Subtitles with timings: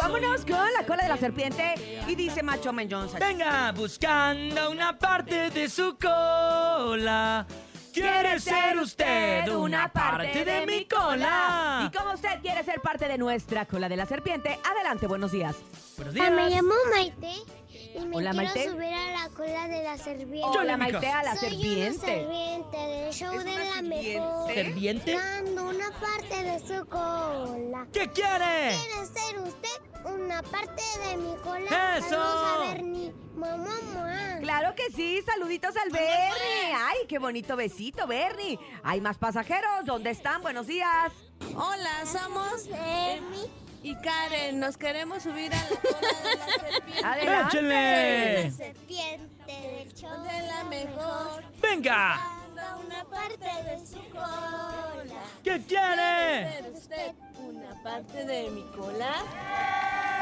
[0.00, 1.74] Vámonos con la cola de la serpiente
[2.06, 3.18] y dice Macho Man Johnson.
[3.18, 7.44] Venga, buscando una parte de su cola.
[7.92, 11.90] ¿Quiere ser usted una parte de mi cola?
[11.92, 15.56] Y como usted quiere ser parte de nuestra cola de la serpiente, adelante, buenos días.
[15.96, 16.62] Buenos Ah, me días.
[16.62, 17.32] llamo Maite
[17.94, 18.70] y me Hola, quiero Maite.
[18.70, 20.58] subir a la cola de la serpiente.
[20.58, 20.76] Hola.
[20.76, 22.06] Maite, a la Soy serpiente.
[22.06, 24.14] una serpiente del show ¿Es de la serpiente?
[24.20, 24.54] mejor.
[24.54, 25.14] ¿Serviente?
[25.14, 27.86] Dando una parte de su cola.
[27.92, 28.76] ¿Qué quiere?
[28.76, 31.96] ¿Quiere ser usted una parte de mi cola?
[31.98, 32.08] ¡Eso!
[32.10, 33.14] Saludos a Bernie.
[33.34, 34.38] Mamá, mamá.
[34.40, 36.74] Claro que sí, saluditos al Bernie.
[36.74, 38.58] Ay, qué bonito besito, Bernie.
[38.82, 40.42] Hay más pasajeros, ¿dónde están?
[40.42, 41.12] Buenos días.
[41.54, 43.50] Hola, somos Bernie.
[43.82, 44.60] Y Karen.
[44.60, 47.04] Nos queremos subir a la cola de la serpiente.
[47.06, 47.56] Adelante.
[47.58, 48.44] ¡Échele!
[48.44, 51.44] La serpiente del show De la mejor.
[51.62, 52.20] ¡Venga!
[52.86, 55.22] Una parte de su cola.
[55.42, 56.52] ¿Qué quiere?
[56.62, 59.14] ¿Ser usted una parte de mi cola?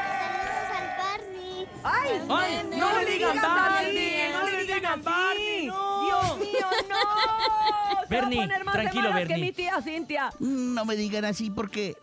[0.09, 1.67] Saludos al Barney.
[1.83, 2.09] ¡Ay!
[2.29, 2.69] ¡Ay!
[2.69, 4.31] No, ¡No le digan Barney!
[4.31, 5.65] ¡No le digan Barney!
[5.67, 6.05] no.
[6.05, 8.01] ¡Dios mío, no!
[8.01, 9.45] Se Bernie, va a poner más de tranquilo, malas que Bernie.
[9.45, 10.29] mi tía Cintia.
[10.39, 11.97] No me digan así porque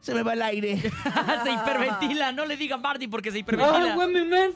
[0.00, 0.80] se me va el aire.
[1.44, 2.32] se hiperventila.
[2.32, 3.94] No le digan Barney porque se hiperventila.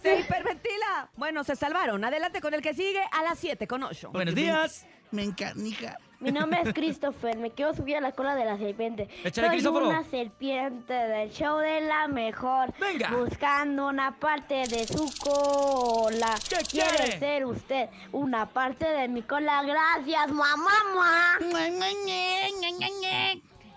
[0.03, 1.11] Se hiperventila.
[1.17, 2.05] Bueno, se salvaron.
[2.05, 4.11] Adelante con el que sigue a las 7 con 8.
[4.13, 4.87] Buenos días.
[5.11, 5.99] Me encanica.
[6.25, 9.09] Mi nombre es Christopher, me quiero subir a la cola de la serpiente.
[9.25, 12.73] Échale, Soy una serpiente del show de la mejor.
[12.81, 13.11] Venga.
[13.11, 16.35] Buscando una parte de su cola.
[16.49, 17.19] ¿Qué quiere?
[17.19, 19.63] ser usted una parte de mi cola?
[19.63, 21.39] Gracias, mamá.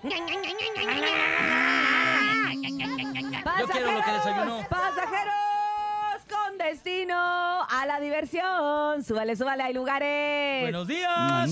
[0.04, 0.10] Yo
[3.72, 4.68] quiero lo que desayunó.
[4.70, 5.34] Pasajeros
[6.30, 9.04] con destino a la diversión.
[9.04, 10.62] Súbale, súbale, hay lugares.
[10.64, 11.50] Buenos días.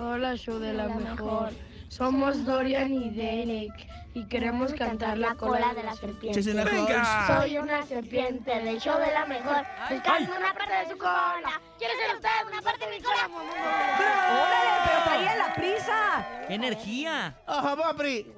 [0.00, 1.52] Hola, show de la mejor.
[1.92, 6.40] Somos Dorian y Derek y queremos cantar la cola de la serpiente.
[6.40, 7.26] Venga.
[7.26, 9.62] Soy una serpiente del show de la mejor.
[9.90, 11.60] Buscando una parte de su cola.
[11.76, 13.28] ¿Quiere ser usted una parte de mi cola?
[13.28, 14.80] ¡Órale!
[14.86, 16.28] Pero traía la prisa.
[16.48, 17.36] ¡Qué energía!
[17.46, 18.32] Ojo, Popri.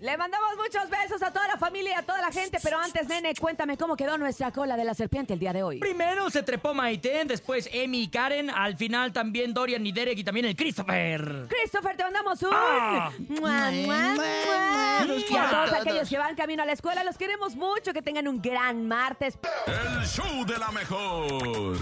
[0.00, 2.58] Le mandamos muchos besos a toda la familia y a toda la gente.
[2.62, 5.78] Pero antes, nene, cuéntame cómo quedó nuestra cola de la serpiente el día de hoy.
[5.78, 10.24] Primero se trepó Maite, después Emi y Karen, al final también Dorian y Derek y
[10.24, 11.46] también el Christopher.
[11.48, 12.48] Christopher, te mandamos un...
[12.50, 13.10] Ah.
[13.28, 15.16] ¡Mua, mua, mua!
[15.28, 15.72] Y a todos.
[15.74, 17.92] aquellos que van camino a la escuela, los queremos mucho.
[17.92, 19.38] Que tengan un gran martes.
[19.66, 21.76] El show de la mejor.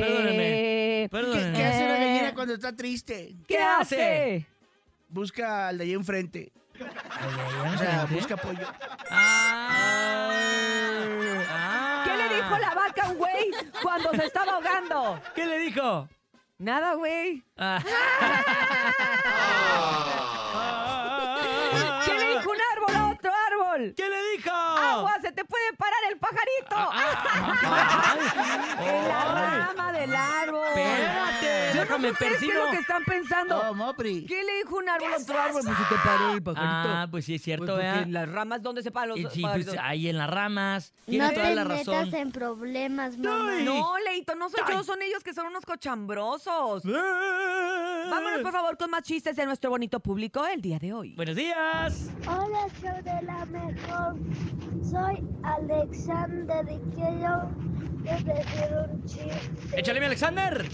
[0.00, 1.08] Perdóname, Este...
[1.08, 1.56] ¿Qué, perdóname.
[1.56, 3.34] qué hace una gallina cuando está triste?
[3.46, 4.46] ¿Qué hace?
[5.08, 6.52] Busca al de ahí enfrente.
[6.80, 8.66] O sea, busca apoyo.
[9.10, 10.30] Ah.
[11.50, 12.04] Ah.
[12.04, 13.50] ¿Qué le dijo la vaca a un güey
[13.82, 15.20] cuando se estaba ahogando?
[15.34, 16.08] ¿Qué le dijo?
[16.58, 17.42] Nada, güey.
[17.56, 17.80] Ah.
[23.74, 23.94] Árbol?
[23.96, 24.50] ¿Qué le dijo?
[24.50, 25.12] ¡Agua!
[25.20, 26.76] ¡Se te puede parar el pajarito!
[28.84, 30.66] en la rama del árbol.
[30.68, 32.64] Espérate, Yo déjame no sé ustedes qué es persino.
[32.64, 33.58] lo que están pensando.
[33.70, 34.24] Oh, Mopri.
[34.26, 35.62] ¿Qué le dijo un árbol a otro árbol?
[35.64, 36.88] Pues se te paró el pajarito.
[36.94, 38.02] Ah, pues sí es Pues cierto, porque ¿verdad?
[38.02, 39.74] en las ramas, ¿dónde se paran los Eh, Sí, pajaritos?
[39.74, 40.92] pues ahí en las ramas.
[41.06, 42.04] Tiene No toda te la razón.
[42.04, 43.52] metas en problemas, mamá.
[43.62, 46.84] No, Leito, no soy yo, son ellos que son unos cochambrosos.
[48.10, 51.14] Vámonos, por favor, con más chistes de nuestro bonito público el día de hoy.
[51.14, 52.10] Buenos días.
[52.26, 54.16] Hola, show de la mejor.
[54.82, 57.50] Soy Alexander y quiero
[58.02, 59.78] decir un chiste.
[59.80, 60.64] Échale, mi Alexander.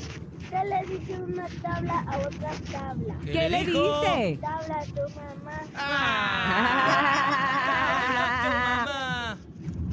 [0.51, 3.17] ¿Qué le dice una tabla a otra tabla?
[3.25, 4.01] ¿Qué, le dijo?
[4.01, 4.39] dice?
[4.41, 5.61] Tabla a tu mamá.
[5.77, 6.87] Ah,
[8.09, 8.49] habla tu
[8.89, 9.39] mamá.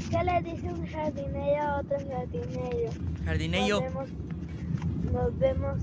[0.10, 1.98] ¿Qué le dice un jardinero a otro
[3.24, 3.82] jardinero?
[3.82, 4.10] Vemos,
[5.12, 5.78] nos vemos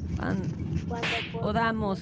[0.89, 2.01] cuando Podamos.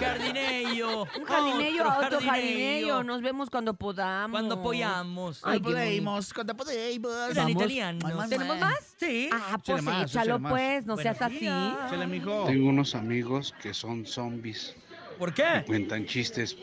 [0.00, 1.02] Jardinello.
[1.02, 3.02] Un jardinello otro jardinello.
[3.04, 4.30] Nos vemos cuando podamos.
[4.38, 5.40] Cuando apoyamos.
[5.44, 7.12] Ay, Cuando podemos, cuando podemos.
[7.30, 7.50] Eran Vamos.
[7.50, 8.28] italianos.
[8.28, 8.94] ¿Tenemos más?
[8.96, 9.30] Sí.
[9.32, 11.48] Ah, pues échalo pues, no seas así.
[11.90, 14.74] Tengo unos amigos que son zombies.
[15.18, 15.64] ¿Por qué?
[15.66, 16.56] Cuentan chistes.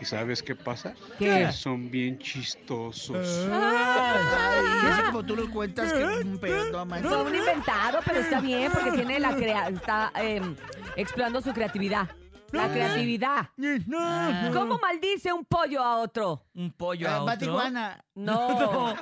[0.00, 0.94] ¿Y sabes qué pasa?
[1.18, 1.50] ¿Qué?
[1.52, 3.48] Son bien chistosos.
[3.50, 6.86] Ay, así como tú lo cuentas, que un pedo.
[6.86, 10.54] Fue un inventado, pero está bien porque tiene la crea está em,
[10.96, 12.08] explorando su creatividad.
[12.52, 13.48] La creatividad.
[13.94, 14.50] Ah.
[14.52, 16.44] ¿Cómo maldice un pollo a otro?
[16.54, 17.38] Un pollo Ah, a otro.
[17.38, 18.02] Tijuana.
[18.16, 18.94] No, ¿Cómo?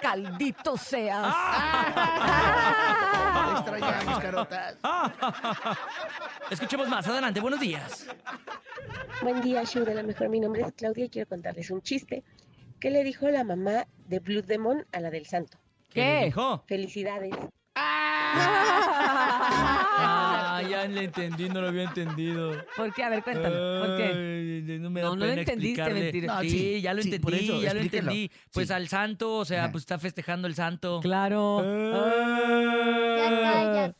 [0.00, 1.34] caldito seas.
[3.46, 4.78] Te extrañamos, carotas.
[6.50, 7.06] Escuchemos más.
[7.06, 7.40] Adelante.
[7.40, 8.06] Buenos días.
[9.22, 10.30] Buen día, show de la mejor.
[10.30, 12.24] Mi nombre es Claudia y quiero contarles un chiste.
[12.80, 15.58] ¿Qué le dijo la mamá de Blue Demon a la del santo?
[15.90, 16.00] ¿Qué?
[16.00, 16.20] ¿Qué?
[16.20, 16.64] le dijo?
[16.66, 17.34] Felicidades.
[17.76, 18.70] Ah,
[20.62, 22.52] ya le entendí, no lo había entendido.
[22.76, 23.02] ¿Por qué?
[23.04, 23.54] A ver, cuéntame.
[23.56, 24.62] ¿Por qué?
[24.68, 26.34] Ay, no me da No, no lo entendiste, mentira.
[26.34, 28.30] No, sí, sí, ya lo sí, por entendí, eso, ya lo entendí.
[28.52, 28.72] Pues Sí.
[28.74, 31.00] al santo, o sea, pues está festejando el santo.
[31.00, 31.62] Claro.
[33.18, 33.94] Ya cállate.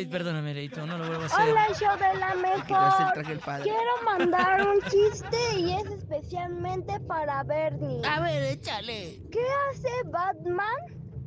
[0.00, 1.50] Eh, Perdóname, Leito, no lo vuelvo a hacer.
[1.50, 3.62] Hola, show de la mejor.
[3.62, 8.00] Quiero mandar un chiste y es especialmente para Bernie.
[8.06, 9.20] A ver, échale.
[9.30, 9.40] ¿Qué
[9.70, 10.74] hace Batman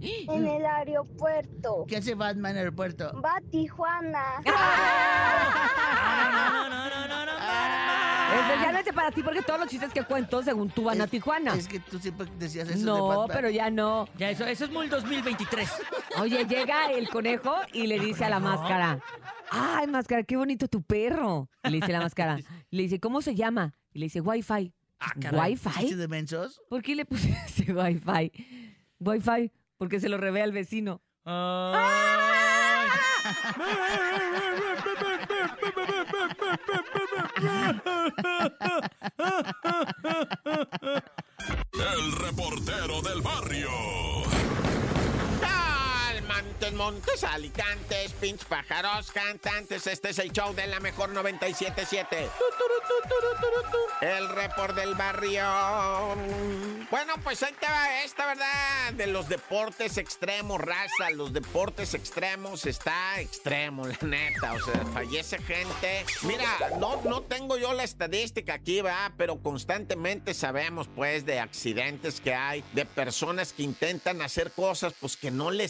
[0.01, 1.85] en el aeropuerto?
[1.87, 3.21] ¿Qué hace Batman en el aeropuerto?
[3.21, 4.41] Va a Tijuana.
[4.45, 4.51] No,
[6.69, 7.31] no, no, no, no, no,
[8.41, 11.53] Especialmente para ti, porque todos los chistes que cuento, según tú, van a Tijuana.
[11.53, 13.27] Es que tú siempre decías eso de No, Batman.
[13.35, 14.07] pero ya no.
[14.17, 15.69] Ya, eso, eso es muy 2023.
[16.19, 18.99] Oye, llega el conejo y le dice a la máscara,
[19.49, 21.49] ay, máscara, qué bonito tu perro.
[21.63, 22.39] Y le dice la máscara,
[22.69, 23.73] le dice, ¿cómo se llama?
[23.93, 24.73] Y le dice, Wi-Fi.
[24.99, 25.53] Ah, caray.
[25.55, 25.95] ¿Chistes ¿Wi-Fi?
[25.95, 26.61] de mensos?
[26.69, 28.31] ¿Por qué le pusiste Wi-Fi?
[28.99, 29.51] Wi-Fi,
[29.81, 31.01] porque se lo revea al vecino.
[31.25, 31.73] El
[42.19, 43.69] reportero del barrio.
[46.33, 49.85] Montes, montes, alicantes, pinch pájaros, cantantes.
[49.85, 52.29] Este es el show de la mejor 97.7.
[54.01, 55.43] El report del barrio.
[56.89, 58.93] Bueno, pues ahí te va esta, ¿verdad?
[58.93, 61.09] De los deportes extremos, raza.
[61.13, 64.53] Los deportes extremos está extremo, la neta.
[64.53, 66.05] O sea, fallece gente.
[66.23, 72.21] Mira, no, no tengo yo la estadística aquí, va, pero constantemente sabemos, pues, de accidentes
[72.21, 75.67] que hay, de personas que intentan hacer cosas, pues, que no le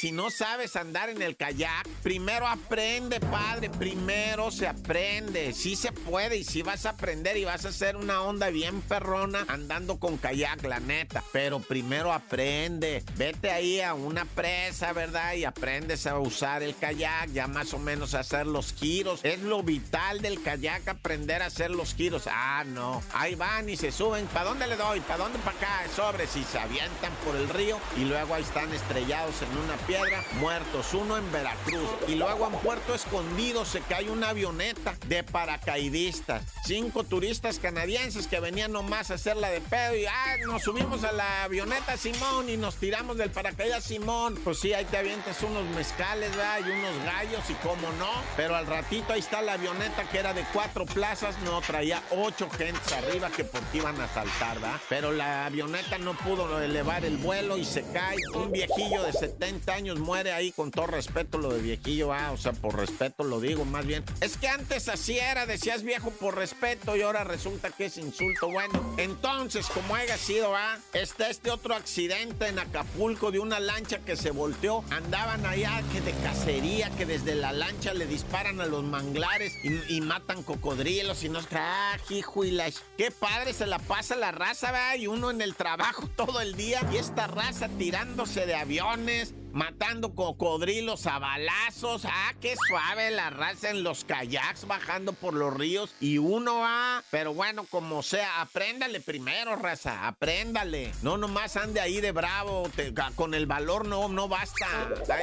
[0.00, 3.68] Si no sabes andar en el kayak, primero aprende, padre.
[3.68, 5.52] Primero se aprende.
[5.52, 8.80] Sí se puede y sí vas a aprender y vas a hacer una onda bien
[8.82, 11.24] perrona andando con kayak, la neta.
[11.32, 13.02] Pero primero aprende.
[13.16, 15.34] Vete ahí a una presa, ¿verdad?
[15.34, 19.20] Y aprendes a usar el kayak, ya más o menos a hacer los giros.
[19.24, 22.28] Es lo vital del kayak, aprender a hacer los giros.
[22.30, 23.02] Ah, no.
[23.14, 24.26] Ahí van y se suben.
[24.26, 25.00] ¿Para dónde le doy?
[25.00, 25.38] ¿Para dónde?
[25.40, 25.80] Para acá.
[25.94, 30.24] Sobres y se avientan por el río y luego ahí están estrellados en una piedra,
[30.40, 30.94] muertos.
[30.94, 31.88] Uno en Veracruz.
[32.08, 36.42] Y luego en Puerto Escondido se cae una avioneta de paracaidistas.
[36.64, 41.12] Cinco turistas canadienses que venían nomás a hacerla de pedo y ah, nos subimos a
[41.12, 44.38] la avioneta Simón y nos tiramos del paracaídas Simón.
[44.42, 46.60] Pues sí, ahí te avientas unos mezcales, ¿verdad?
[46.60, 48.10] Y unos gallos y cómo no.
[48.36, 52.48] Pero al ratito ahí está la avioneta que era de cuatro plazas, no, traía ocho
[52.50, 54.80] gentes arriba que por ti iban a saltar, ¿verdad?
[54.88, 58.16] Pero la avioneta no pudo elevar el vuelo y se cae.
[58.34, 62.36] Un viejillo de 70 años muere ahí con todo respeto lo de viejillo, ah, o
[62.36, 64.04] sea, por respeto lo digo, más bien.
[64.20, 68.48] Es que antes así era, decías viejo por respeto y ahora resulta que es insulto.
[68.48, 73.98] Bueno, entonces, como haya sido, ah, está este otro accidente en Acapulco de una lancha
[73.98, 74.84] que se volteó.
[74.90, 79.98] Andaban allá que de cacería, que desde la lancha le disparan a los manglares y,
[80.08, 82.70] matan cocodrilos y no ah, hijo y la...
[82.96, 84.94] Qué padre se la pasa la raza, ¿verdad?
[84.96, 89.47] Y uno en el trabajo todo el día y esta raza tirándose de aviones, bendiciones
[89.52, 92.04] matando cocodrilos a balazos.
[92.04, 95.94] Ah, qué suave la raza en los kayaks bajando por los ríos.
[96.00, 100.92] Y uno va, pero bueno, como sea, apréndale primero, raza, apréndale.
[101.02, 104.66] No nomás ande ahí de bravo, te- con el valor no, no basta.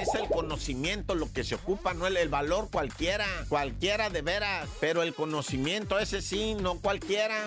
[0.01, 4.67] Es el conocimiento lo que se ocupa, no el, el valor cualquiera, cualquiera de veras.
[4.79, 7.38] Pero el conocimiento ese sí, no cualquiera.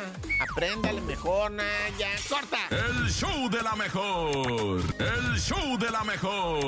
[0.50, 2.10] Apréndale mejor, Naya.
[2.28, 2.58] ¡Corta!
[2.70, 4.82] El show de la mejor.
[4.98, 6.67] El show de la mejor.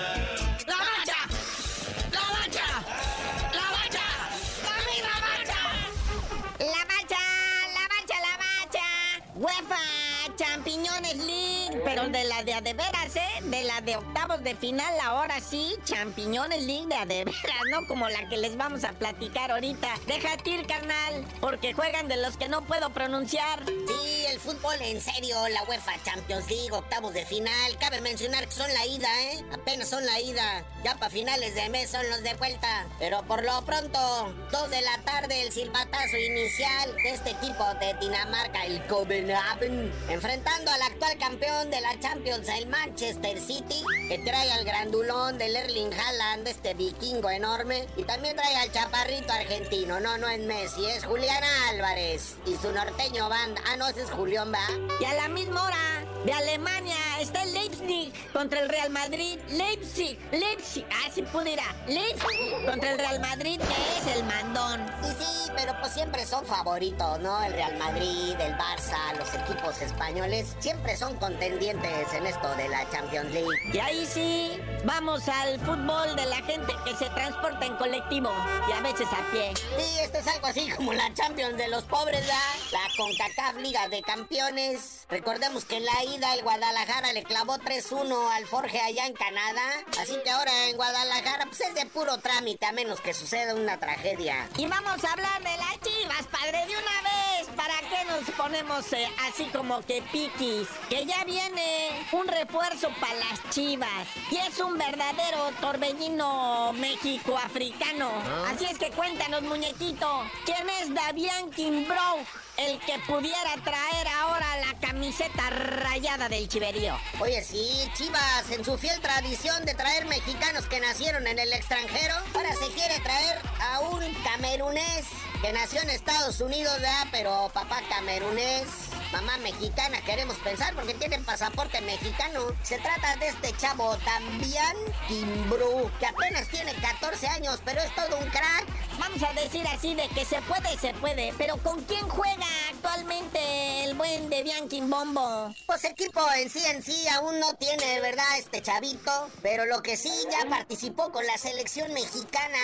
[12.09, 13.43] De la de a de veras, ¿eh?
[13.43, 17.85] De la de octavos de final, ahora sí, Champiñones League de a de veras, ¿no?
[17.87, 19.87] Como la que les vamos a platicar ahorita.
[20.07, 23.63] Déjate ir, carnal, porque juegan de los que no puedo pronunciar.
[23.65, 24.10] Sí,
[24.41, 27.77] fútbol en serio, la UEFA Champions League, octavos de final.
[27.79, 29.45] Cabe mencionar que son la ida, ¿eh?
[29.53, 30.65] Apenas son la ida.
[30.83, 32.87] Ya para finales de mes son los de vuelta.
[32.97, 37.93] Pero por lo pronto, dos de la tarde, el silbatazo inicial de este equipo de
[37.99, 44.51] Dinamarca, el Copenhagen, enfrentando al actual campeón de la Champions, el Manchester City, que trae
[44.51, 49.99] al grandulón del Erling Haaland, este vikingo enorme, y también trae al chaparrito argentino.
[49.99, 53.61] No, no es Messi, es Julián Álvarez y su norteño banda.
[53.67, 58.13] Ah, no, ese es Julián, Y a la misma hora, de Alemania, está el Leipzig
[58.31, 59.39] contra el Real Madrid.
[59.49, 61.63] Leipzig, Leipzig, ah, sí pudiera.
[61.87, 64.85] Leipzig contra el Real Madrid, que es el mandón.
[65.03, 67.41] Y sí, pero pues siempre son favoritos, ¿no?
[67.43, 72.89] El Real Madrid, el Barça, los equipos españoles, siempre son contendientes en esto de la
[72.89, 73.49] Champions League.
[73.73, 78.31] Y ahí sí, vamos al fútbol de la gente que se transporta en colectivo
[78.69, 79.53] y a veces a pie.
[79.77, 82.35] Sí, esto es algo así como la Champions de los pobres, ¿verdad?
[82.71, 85.00] La CONCACAF Liga de Campeones.
[85.11, 89.83] Recordemos que en la ida el Guadalajara le clavó 3-1 al Forge allá en Canadá.
[89.99, 93.77] Así que ahora en Guadalajara pues es de puro trámite a menos que suceda una
[93.77, 94.47] tragedia.
[94.57, 97.49] Y vamos a hablar de las chivas, padre, de una vez.
[97.57, 100.69] ¿Para qué nos ponemos eh, así como que piquis?
[100.89, 104.07] Que ya viene un refuerzo para las chivas.
[104.31, 108.09] Y es un verdadero torbellino México-africano.
[108.47, 110.23] Así es que cuéntanos, muñequito.
[110.45, 112.25] ¿Quién es Davian Kimbrough?
[112.67, 116.95] El que pudiera traer ahora la camiseta rayada del chiverío.
[117.19, 122.13] Oye, sí, Chivas, en su fiel tradición de traer mexicanos que nacieron en el extranjero,
[122.35, 125.07] ahora se quiere traer a un camerunés
[125.41, 127.07] que nació en Estados Unidos, ¿verdad?
[127.11, 128.67] Pero papá camerunés,
[129.11, 132.41] mamá mexicana, queremos pensar porque tienen pasaporte mexicano.
[132.61, 134.77] Se trata de este chavo También
[135.07, 138.67] Kimbru, que apenas tiene 14 años, pero es todo un crack.
[139.13, 142.47] Vamos a decir así de que se puede, se puede, pero ¿con quién juega
[142.83, 144.41] actualmente el buen de
[144.87, 145.53] Bombo?
[145.67, 148.25] Pues equipo en sí en sí aún no tiene, ¿verdad?
[148.39, 152.57] Este chavito, pero lo que sí ya participó con la selección mexicana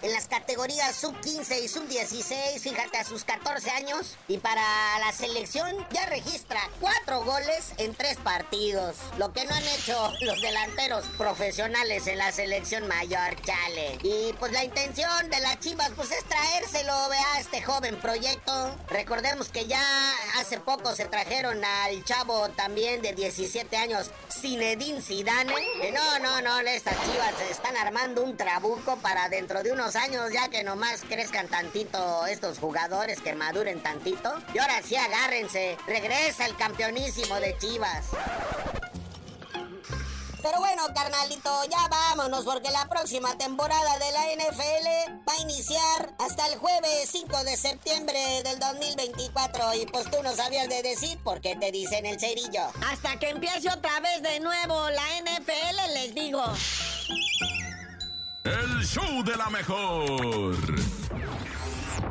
[0.00, 4.16] en las categorías sub-15 y sub-16, fíjate, a sus 14 años.
[4.26, 4.62] Y para
[5.00, 10.40] la selección ya registra cuatro goles en tres partidos, lo que no han hecho los
[10.40, 13.98] delanteros profesionales en la selección mayor, chale.
[14.02, 18.74] Y pues la intención de las Chivas pues es traérselo, vea, este joven proyecto.
[18.88, 25.54] Recordemos que ya hace poco se trajeron al chavo también de 17 años, Zinedine Zidane.
[25.80, 30.30] Que no, no, no, estas Chivas están armando un trabuco para dentro de unos años
[30.32, 34.34] ya que nomás crezcan tantito estos jugadores, que maduren tantito.
[34.54, 38.06] Y ahora sí agárrense, regresa el campeonísimo de Chivas.
[40.48, 46.14] Pero bueno, carnalito, ya vámonos porque la próxima temporada de la NFL va a iniciar
[46.18, 51.18] hasta el jueves 5 de septiembre del 2024 y pues tú no sabías de decir
[51.22, 52.62] por qué te dicen el cerillo.
[52.90, 56.42] Hasta que empiece otra vez de nuevo la NFL les digo.
[58.44, 60.56] El show de la mejor.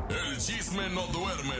[0.09, 1.55] El chisme no duerme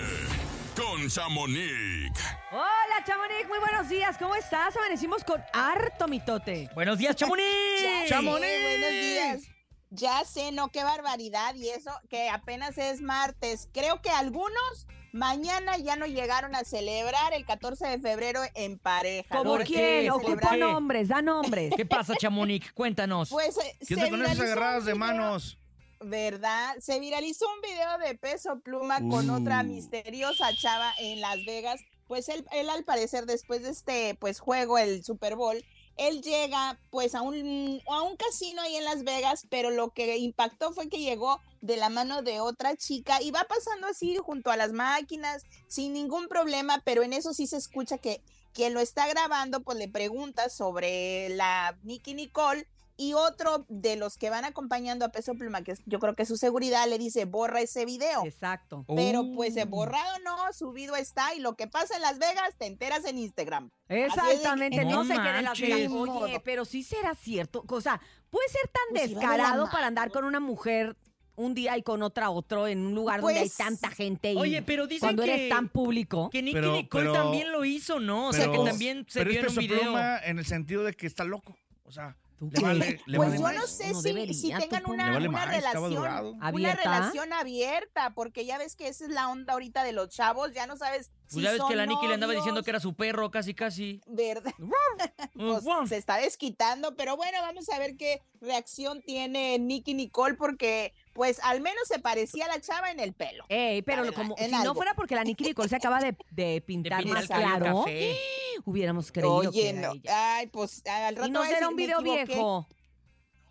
[0.78, 2.12] con Chamonix.
[2.52, 4.16] Hola, Chamonix, muy buenos días.
[4.18, 4.76] ¿Cómo estás?
[4.78, 6.70] Amanecimos con harto mitote.
[6.76, 7.46] Buenos días, Chamonix.
[8.08, 8.62] Chamonix.
[8.62, 9.42] buenos días.
[9.90, 11.56] Ya sé, no, qué barbaridad.
[11.56, 13.70] Y eso que apenas es martes.
[13.74, 19.36] Creo que algunos mañana ya no llegaron a celebrar el 14 de febrero en pareja.
[19.38, 20.12] ¿Cómo ¿Por quién?
[20.12, 21.74] Ocupa nombres, da nombres.
[21.76, 22.72] ¿Qué pasa, Chamonix?
[22.74, 23.30] Cuéntanos.
[23.30, 25.58] Pues eh, ¿Qué se te con esas agarradas de video- manos?
[26.00, 26.76] ¿Verdad?
[26.80, 29.66] Se viralizó un video de peso pluma con otra Uh.
[29.66, 31.82] misteriosa chava en Las Vegas.
[32.08, 35.64] Pues él, él al parecer después de este pues juego, el Super Bowl,
[35.98, 40.18] él llega pues a un, a un casino ahí en Las Vegas, pero lo que
[40.18, 44.52] impactó fue que llegó de la mano de otra chica y va pasando así junto
[44.52, 48.22] a las máquinas sin ningún problema, pero en eso sí se escucha que
[48.54, 54.18] quien lo está grabando pues le pregunta sobre la Nicky Nicole y otro de los
[54.18, 56.98] que van acompañando a Peso Pluma, que es- yo creo que es su seguridad, le
[56.98, 58.26] dice, borra ese video.
[58.26, 58.84] Exacto.
[58.96, 59.34] Pero Oh.
[59.36, 63.20] pues borrado no, subido está, y lo que pasa en Las Vegas te enteras en
[63.20, 63.70] Instagram.
[63.88, 65.60] Que- Exactamente, no, No se quede en las.
[65.60, 65.92] Vegas.
[65.92, 67.64] Oye, pero sí será cierto.
[67.70, 70.98] O sea, puede ser tan Pues, descarado para andar con una mujer
[71.36, 74.38] un día y con otra otro en un lugar donde hay Pues, tanta gente y
[74.38, 76.32] Oye, pero dicen cuando que- eres tan público.
[76.32, 78.30] Que Nicky Pero- Nicole pero- también lo hizo, ¿no?
[78.30, 79.80] O sea, que también se pero vio es en un video.
[79.82, 81.56] Pluma en el sentido de que está loco.
[81.84, 85.12] O sea, Le vale, le Pues vale yo no sé si, debería, si tengan una,
[85.12, 86.84] vale una relación, una ¿Abierta?
[86.84, 90.68] relación abierta, porque ya ves que esa es la onda ahorita de los chavos, ya
[90.68, 92.94] no sabes Pues si ya ves que la Nikki le andaba diciendo que era su
[92.94, 94.02] perro, casi, casi.
[94.08, 94.54] ¿Verdad?
[95.36, 100.94] Pues, se está desquitando, pero bueno, vamos a ver qué reacción tiene Nicky Nicole, porque
[101.14, 103.44] pues al menos se parecía a la chava en el pelo.
[103.50, 106.62] Ey, pero verdad, como si no fuera porque la Nicky Nicole se acaba de, de
[106.66, 107.86] pintar pintar más claro,
[108.66, 109.94] hubiéramos creído que Oye, era no.
[109.94, 110.36] ella.
[110.38, 112.26] Ay, pues al rato Y no será un "Me video equivoqué".
[112.26, 112.68] viejo.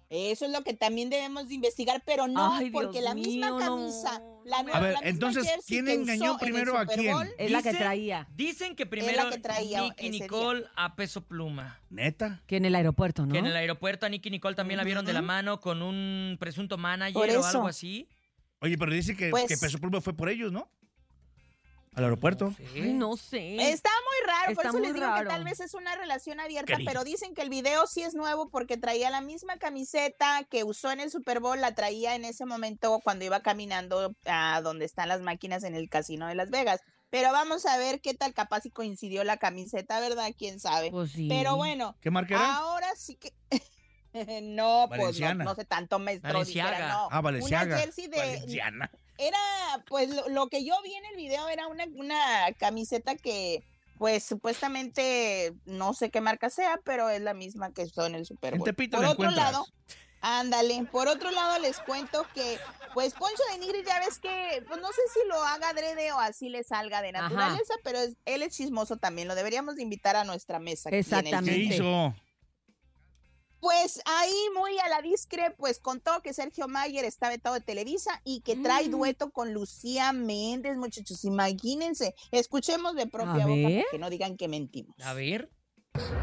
[0.09, 3.51] Eso es lo que también debemos de investigar, pero no, Ay, porque Dios la misma
[3.51, 3.77] mío, no.
[3.77, 6.53] camisa, la nueva, A ver, la misma entonces, jersey ¿quién que engañó usó en el
[6.53, 7.13] primero a Super quién?
[7.13, 8.29] Bowl, Es la que Dicen- traía.
[8.37, 10.23] Dicen que primero que traía Nicky ese día.
[10.23, 11.81] Nicole a peso pluma.
[11.91, 12.43] ¿Neta?
[12.47, 13.33] Que en el aeropuerto, ¿no?
[13.33, 16.37] Que en el aeropuerto a Nicky Nicole también la vieron de la mano con un
[16.39, 17.47] presunto manager Por o eso.
[17.49, 18.09] algo así.
[18.61, 20.71] Oye, pero dice que, Pues- que Peso Pluma fue por ellos, ¿no?
[21.97, 22.55] Al aeropuerto.
[22.75, 23.57] Ay, no sé.
[23.71, 25.25] Está muy raro, Está por eso les digo raro.
[25.25, 26.91] que tal vez es una relación abierta, Querido.
[26.91, 30.91] pero dicen que el video sí es nuevo porque traía la misma camiseta que usó
[30.93, 35.09] en el Super Bowl, la traía en ese momento cuando iba caminando a donde están
[35.09, 36.81] las máquinas en el casino de Las Vegas.
[37.09, 40.33] Pero vamos a ver qué tal capaz y coincidió la camiseta, ¿verdad?
[40.37, 40.91] ¿Quién sabe?
[40.91, 41.29] Pues sí.
[41.31, 42.57] Pero bueno, ¿Qué marca era?
[42.57, 43.33] ahora sí que...
[44.43, 46.71] no, pues no, no sé tanto maestro Valenciaga.
[46.71, 47.09] dijera, no.
[47.11, 47.67] Ah, Valenciaga.
[47.67, 48.91] Una jersey de, Valenciana.
[49.19, 49.39] Era,
[49.89, 53.63] pues lo, lo que yo vi en el video era una, una camiseta que,
[53.99, 58.27] pues supuestamente, no sé qué marca sea, pero es la misma que usó en el
[58.27, 58.75] Super Bowl.
[58.75, 59.37] Por la otro encuentras.
[59.53, 59.67] lado,
[60.21, 62.59] ándale, por otro lado les cuento que,
[62.95, 66.19] pues Poncho de Nigri ya ves que, pues no sé si lo haga adrede o
[66.19, 67.23] así le salga de Ajá.
[67.23, 70.89] naturaleza, pero es- él es chismoso también, lo deberíamos de invitar a nuestra mesa.
[70.91, 71.75] aquí en el ¿Qué Exactamente.
[71.77, 72.15] hizo?
[73.67, 78.21] Pues ahí muy a la discre, pues contó que Sergio Mayer está vetado de Televisa
[78.23, 78.91] y que trae Mm.
[78.93, 82.15] dueto con Lucía Méndez, muchachos, imagínense.
[82.31, 83.79] Escuchemos de propia A boca ver.
[83.81, 84.95] para que no digan que mentimos.
[85.03, 85.51] A ver.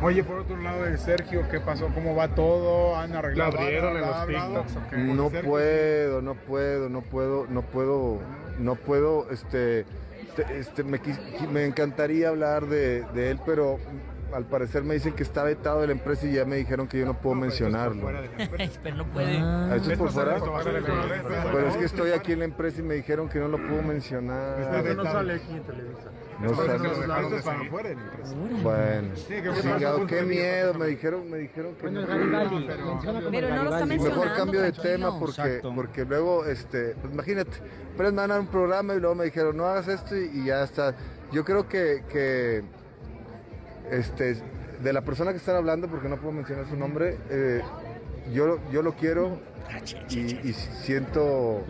[0.01, 1.89] Oye, por otro lado, de Sergio, ¿qué pasó?
[1.93, 2.95] ¿Cómo va todo?
[2.95, 3.51] ¿Han arreglado?
[3.57, 4.27] ¿La abrieron los.
[4.27, 4.95] TikToks o qué?
[4.95, 8.21] Con No Sergio, puedo, no puedo, no puedo, no puedo,
[8.57, 9.81] no puedo, este,
[10.21, 13.79] este, este, me, quis- me encantaría hablar de, de él, pero
[14.33, 16.99] al parecer me dicen que está vetado de la empresa y ya me dijeron que
[16.99, 18.09] yo no puedo No, es mencionarlo.
[18.83, 19.37] Pero no puede.
[19.37, 19.69] Ah.
[19.71, 20.37] ¿Ah, ¿Esto es por fuera?
[20.37, 21.49] esto va a salir en la empresa.
[21.51, 23.81] Pero es que estoy aquí en la empresa y me dijeron que no lo puedo
[23.81, 24.59] mencionar.
[24.95, 26.11] No sale aquí en Televisa.
[26.39, 27.69] No sale.
[28.61, 32.01] Bueno, Sí, que chingado, qué miedo, me dijeron, me dijeron que no.
[32.05, 37.51] Pero no lo está Y mejor cambio de tema porque, porque luego, este, pues imagínate,
[37.97, 40.31] pero me van a dar un programa y luego me dijeron, no hagas esto y,
[40.33, 40.95] y ya está.
[41.31, 42.63] Yo creo que, que,
[43.91, 44.37] este,
[44.81, 47.61] de la persona que están hablando, porque no puedo mencionar su nombre, eh,
[48.33, 49.39] yo, yo lo quiero
[50.09, 51.63] y, y siento,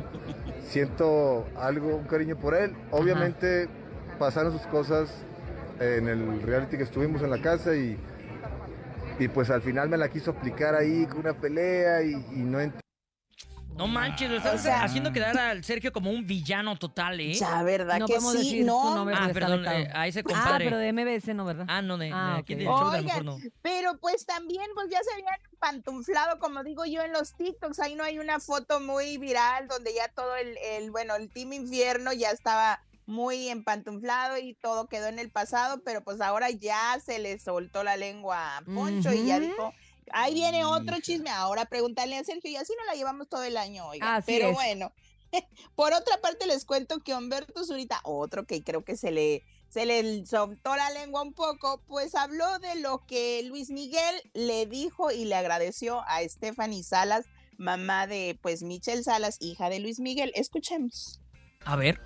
[0.67, 2.75] siento algo, un cariño por él.
[2.91, 3.67] Obviamente
[4.19, 5.09] pasaron sus cosas
[5.79, 7.97] en el reality que estuvimos en la casa y,
[9.19, 12.59] y pues al final me la quiso aplicar ahí con una pelea y, y no
[12.61, 12.79] ent-
[13.75, 17.33] No manches, lo estás O sea- haciendo quedar al Sergio como un villano total, ¿eh?
[17.33, 18.37] Ya, ¿verdad No que podemos sí?
[18.37, 20.65] decir su No, nombre Ah, perdón, eh, a ese Ah, compadre.
[20.65, 21.65] pero de MBS no, ¿verdad?
[21.67, 23.39] Ah, no, de, Ah, de aquí a lo mejor no.
[23.63, 25.25] pero pues también pues ya se habían
[25.59, 27.79] pantuflado, como digo yo, en los TikToks.
[27.79, 31.53] Ahí no hay una foto muy viral donde ya todo el, el bueno, el Team
[31.53, 36.97] Infierno ya estaba muy empantuflado y todo quedó en el pasado, pero pues ahora ya
[37.03, 39.73] se le soltó la lengua a Poncho y ya dijo,
[40.11, 43.57] ahí viene otro chisme, ahora pregúntale a Sergio y así no la llevamos todo el
[43.57, 44.15] año, oigan.
[44.15, 44.53] Así pero es.
[44.53, 44.91] bueno,
[45.75, 49.87] por otra parte les cuento que Humberto Zurita, otro que creo que se le se
[49.87, 55.09] le soltó la lengua un poco, pues habló de lo que Luis Miguel le dijo
[55.09, 57.25] y le agradeció a Stephanie Salas,
[57.57, 60.31] mamá de pues Michelle Salas, hija de Luis Miguel.
[60.35, 61.19] Escuchemos.
[61.65, 61.99] A ver.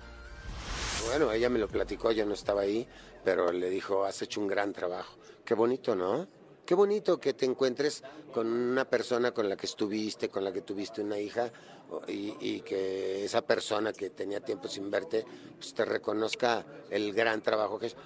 [1.08, 2.88] Bueno, ella me lo platicó, yo no estaba ahí,
[3.22, 5.18] pero le dijo, has hecho un gran trabajo.
[5.44, 6.26] Qué bonito, ¿no?
[6.68, 10.60] Qué bonito que te encuentres con una persona con la que estuviste, con la que
[10.60, 11.50] tuviste una hija,
[12.06, 15.24] y, y que esa persona que tenía tiempo sin verte,
[15.56, 17.96] pues te reconozca el gran trabajo que es.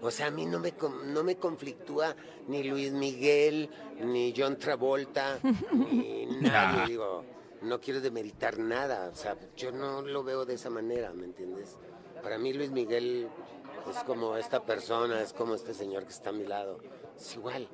[0.00, 2.16] O sea, a mí no me, no me conflictúa
[2.48, 5.38] ni Luis Miguel, ni John Travolta,
[5.72, 7.24] ni nadie, digo,
[7.60, 11.76] no quiero demeritar nada, o sea, yo no lo veo de esa manera, ¿me entiendes?
[12.20, 13.28] Para mí Luis Miguel
[13.88, 16.80] es como esta persona, es como este señor que está a mi lado,
[17.16, 17.68] es igual.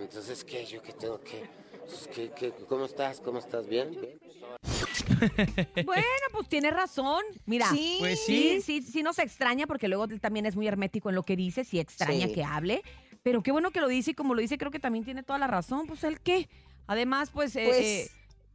[0.00, 0.64] Entonces, ¿qué?
[0.66, 1.42] ¿Yo qué tengo que...?
[1.86, 3.20] Pues, ¿qué, qué, ¿Cómo estás?
[3.20, 3.66] ¿Cómo estás?
[3.66, 3.90] ¿Bien?
[3.90, 4.18] ¿Bien?
[5.84, 7.22] Bueno, pues tiene razón.
[7.46, 7.96] Mira, Sí.
[7.98, 8.82] Pues sí, sí.
[8.82, 11.64] sí, sí nos extraña porque luego él también es muy hermético en lo que dice,
[11.64, 12.34] sí extraña Sí.
[12.34, 12.82] que hable,
[13.22, 15.38] pero qué bueno que lo dice y como lo dice creo que también tiene toda
[15.38, 16.48] la razón, pues el qué.
[16.86, 18.10] Además, pues, eh, Pues- eh,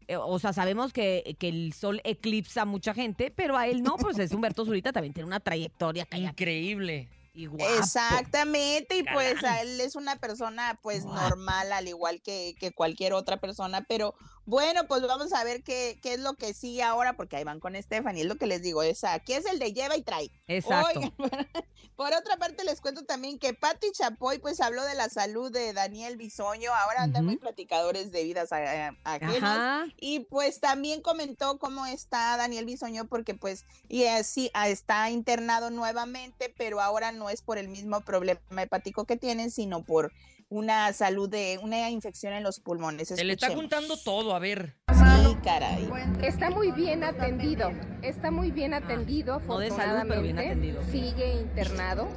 [0.10, 3.82] eh, o sea, sabemos que, que el sol eclipsa a mucha gente, pero a él
[3.84, 6.06] no, pues es Humberto Zurita, también tiene una trayectoria.
[6.06, 6.32] cállate.
[6.44, 7.10] Increíble.
[7.34, 7.66] Y guapo.
[7.80, 13.14] Exactamente, y pues a él es una persona pues normal, al igual que, que cualquier
[13.14, 14.14] otra persona, pero
[14.46, 17.60] bueno, pues vamos a ver qué, qué es lo que sigue ahora, porque ahí van
[17.60, 20.32] con Stephanie, es lo que les digo, es aquí es el de lleva y trae.
[20.48, 21.00] Exacto.
[21.96, 25.74] Por otra parte les cuento también que Patti Chapoy pues habló de la salud de
[25.74, 32.36] Daniel Bisoño, ahora andan muy platicadores de vidas ajenas, y pues también comentó cómo está
[32.36, 37.58] Daniel Bisoño porque pues y así ah, está internado nuevamente, pero ahora no es por
[37.58, 40.12] el mismo problema hepático que tiene, sino por
[40.54, 43.08] una salud de una infección en los pulmones.
[43.08, 44.76] Se le está juntando todo, a ver.
[44.94, 45.90] Sí, caray.
[46.22, 47.72] Está muy bien atendido,
[48.04, 50.78] está muy bien atendido, No de salud, pero bien afortunadamente.
[50.78, 50.84] atendido.
[50.92, 52.08] Sigue internado,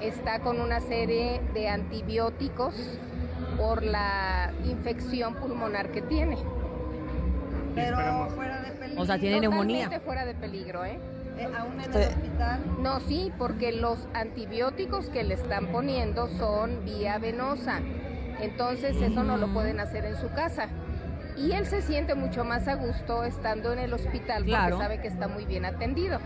[0.00, 2.74] está con una serie de antibióticos
[3.56, 6.38] por la infección pulmonar que tiene.
[7.74, 9.02] Pero fuera de peligro.
[9.02, 9.84] O sea, tiene neumonía.
[9.86, 10.98] Totalmente fuera de peligro, ¿eh?
[11.36, 12.60] Eh, aún en el hospital.
[12.80, 17.80] No, sí, porque los antibióticos que le están poniendo son vía venosa.
[18.40, 20.68] Entonces eso no lo pueden hacer en su casa.
[21.36, 24.78] Y él se siente mucho más a gusto estando en el hospital porque Claro.
[24.78, 26.20] sabe que está muy bien atendido.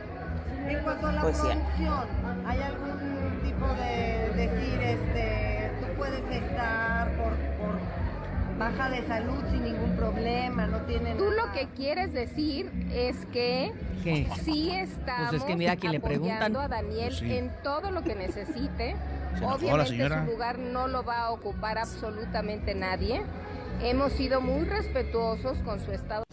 [0.67, 1.47] En cuanto a la Pues sí.
[1.47, 2.05] producción,
[2.47, 4.81] ¿hay algún tipo de decir,
[8.71, 11.47] baja de salud sin ningún problema, no tiene Tú nada?
[11.47, 13.73] lo que quieres decir es que
[14.05, 14.27] ¿Qué?
[14.45, 16.37] sí estamos Pues es que mira, a quien le preguntan.
[16.37, 17.37] apoyando a Daniel Pues sí.
[17.37, 18.97] en todo lo que necesite.
[19.43, 23.23] Obviamente su lugar no lo va a ocupar absolutamente nadie.
[23.83, 26.25] Hemos sido muy respetuosos con su estado.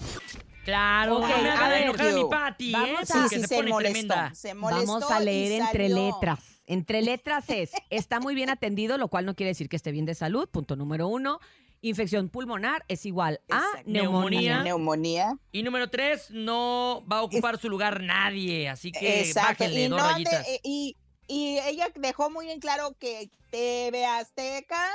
[0.63, 2.26] Claro, Ok, que me a haga ver, enojar a mi.
[2.30, 2.74] Pati, ¿eh?
[2.74, 4.32] Vamos Sí, sí, se se pone molestó, tremenda.
[4.34, 6.39] se molestó Vamos a leer entre letras.
[6.67, 10.06] Entre letras es, está muy bien atendido, lo cual no quiere decir que esté bien
[10.06, 11.39] de salud, punto número uno.
[11.88, 13.82] Infección pulmonar es igual a Exacto.
[13.86, 14.63] neumonía.
[14.63, 15.38] Neumonía.
[15.52, 19.63] Y número tres, no va a ocupar su lugar nadie, así que Exacto.
[19.65, 20.48] bájenle Y, dos no te- rayitas.
[20.63, 20.95] y,
[21.28, 24.89] y ella dejó muy en claro que TV Azteca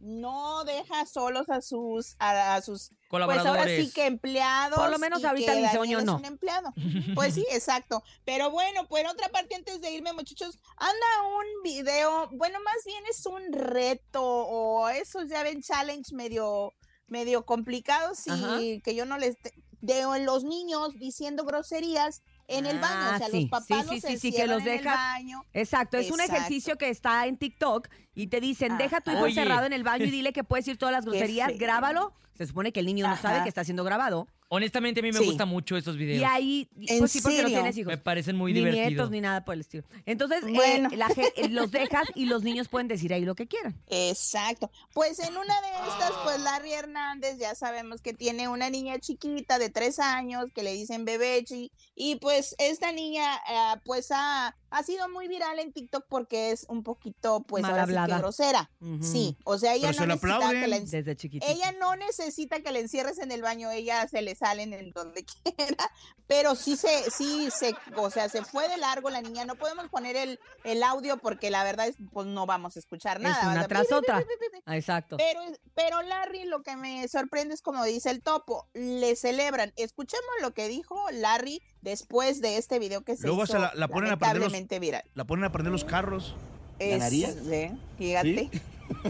[0.00, 2.90] no deja solos a sus a, a sus
[3.26, 4.78] pues ahora sí que empleados.
[4.78, 6.16] Por lo menos ahorita Bisoño es no.
[6.16, 6.72] un empleado.
[7.14, 8.02] Pues sí, exacto.
[8.24, 11.06] Pero bueno, por otra parte, antes de irme, muchachos, anda
[11.38, 16.74] un video, bueno, más bien es un reto o esos ya ven challenge medio,
[17.06, 18.60] medio complicados Ajá.
[18.60, 19.36] y que yo no les
[19.84, 23.74] de los niños diciendo groserías en el baño, o sea, Ah, sí, los papás sí,
[23.74, 25.44] los sí, que los en el baño.
[25.52, 29.20] Exacto, es un ejercicio que está en TikTok y te dicen, deja a tu hijo
[29.22, 29.30] Oye.
[29.30, 32.12] encerrado en el baño y dile que puedes ir todas las groserías, grábalo.
[32.34, 34.26] Se supone que el niño no sabe que está siendo grabado.
[34.54, 35.24] Honestamente, a mí me Sí.
[35.26, 36.20] gustan mucho esos videos.
[36.20, 37.58] Y ahí, ¿En pues sí, porque no serio?
[37.58, 37.90] tienes hijos.
[37.92, 38.88] Me parecen muy ni divertidos.
[38.90, 39.84] nietos ni nada por el estilo.
[40.06, 43.80] Entonces, eh, la eh, los dejas y los niños pueden decir ahí lo que quieran.
[43.88, 44.70] Exacto.
[44.92, 49.58] Pues en una de estas, pues Larry Hernández, ya sabemos que tiene una niña chiquita
[49.58, 51.72] de tres años que le dicen Bebechi.
[51.94, 56.66] Y pues esta niña, eh, pues ha, ha sido muy viral en TikTok porque es
[56.68, 58.18] un poquito, pues Mal ahora sí que hablada.
[58.20, 58.70] grosera.
[59.00, 61.16] Sí, o sea, ella Pero no necesita que la Desde
[61.50, 65.24] ella no necesita que le encierres en el baño, ella se le sale en donde
[65.42, 65.90] quiera,
[66.26, 69.88] pero sí se, sí se, o sea, se fue de largo la niña, no podemos
[69.88, 73.36] poner el, el audio porque la verdad es, pues no vamos a escuchar nada.
[73.40, 74.22] es o una sea, tras otra.
[74.66, 75.16] Exacto.
[75.16, 75.40] Pero,
[75.74, 79.72] pero Larry, lo que me sorprende es como dice el topo, le celebran.
[79.76, 83.72] Escuchemos lo que dijo Larry después de este video que se Luego hizo se la,
[83.74, 85.04] la ponen a los, viral.
[85.14, 86.34] la ponen a prender los carros.
[86.78, 87.34] Es- ¿Ganarías?
[87.34, 88.50] sí, fíjate.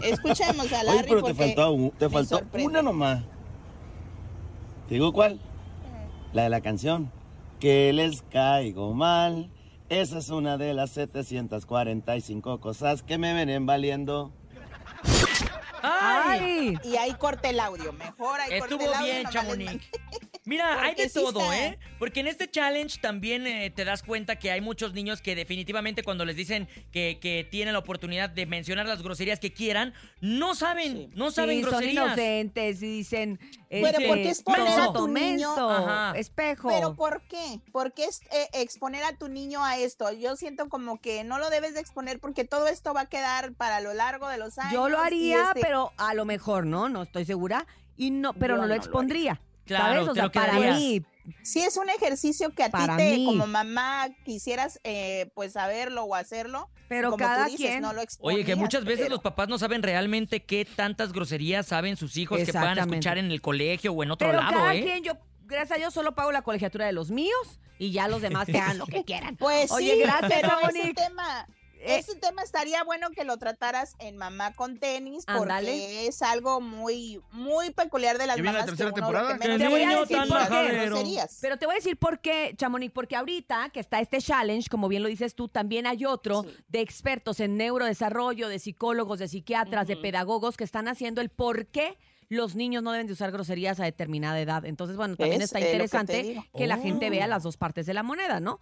[0.03, 2.67] Escuchemos a Larry Oye, pero te faltó, un- te me faltó sorprende.
[2.69, 3.23] una nomás.
[4.87, 5.39] ¿Te digo cuál?
[6.33, 7.11] La de la canción.
[7.59, 9.49] Que les caigo mal.
[9.89, 14.31] Esa es una de las 745 cosas que me vienen valiendo.
[15.81, 16.77] ¡Ay!
[16.83, 19.13] Y ahí corte el audio, mejor ahí corte Estuvo el audio.
[19.13, 19.89] bien, Chamonix.
[20.45, 21.65] Mira, hay de sí todo, está.
[21.65, 21.79] ¿eh?
[21.97, 26.03] Porque en este challenge también eh, te das cuenta que hay muchos niños que definitivamente
[26.03, 30.53] cuando les dicen que, que tienen la oportunidad de mencionar las groserías que quieran, no
[30.55, 32.05] saben, no saben Sí, son groserías.
[32.05, 33.39] inocentes y dicen.
[33.69, 35.19] Pero este, ¿por qué exponer a menso, tu niño?
[35.49, 36.17] menso, Ajá.
[36.17, 36.69] espejo.
[36.69, 37.59] Pero ¿por qué?
[37.71, 40.11] ¿Por qué es- eh, exponer a tu niño a esto?
[40.13, 43.53] Yo siento como que no lo debes de exponer porque todo esto va a quedar
[43.53, 44.73] para lo largo de los años.
[44.73, 46.87] Yo lo haría, este- pero a lo mejor, ¿no?
[46.87, 47.65] No estoy segura.
[47.97, 49.41] Y no, pero Yo no lo no lo expondría.
[49.65, 50.09] Claro, ¿Sabes?
[50.09, 50.77] O te sea, lo para quedarías.
[50.79, 51.01] mí.
[51.41, 53.25] Si es un ejercicio que a Para ti te, mí.
[53.25, 57.81] como mamá quisieras eh, pues saberlo o hacerlo, Pero como cada tú dices, quien.
[57.81, 61.65] no lo Oye, que muchas veces pero- los papás no saben realmente qué tantas groserías
[61.65, 64.75] saben sus hijos que puedan escuchar en el colegio o en otro Pero lado, cada
[64.75, 64.83] ¿eh?
[64.83, 65.13] quien, yo,
[65.45, 68.59] gracias a Dios, solo pago la colegiatura de los míos y ya los demás que
[68.59, 69.35] hagan lo que quieran.
[69.35, 71.47] Pues Oye, sí, gracias, pero ese tema,
[71.85, 77.21] ese tema estaría bueno que lo trataras en Mamá con tenis porque es algo muy
[77.31, 79.37] muy peculiar de las ¿Ya viene la mamás tercera que temporada?
[79.37, 80.85] que Te voy a decir por qué.
[80.85, 81.37] groserías.
[81.41, 84.87] Pero te voy a decir por qué, Chamonix, porque ahorita que está este challenge, como
[84.87, 89.87] bien lo dices tú, también hay otro de expertos en neurodesarrollo, de psicólogos, de psiquiatras,
[89.87, 93.79] de pedagogos que están haciendo el por qué los niños no deben de usar groserías
[93.79, 94.65] a determinada edad.
[94.65, 97.11] Entonces, bueno, también está que interesante que, la gente Oh.
[97.11, 98.59] vea las dos partes de la moneda, ¿no?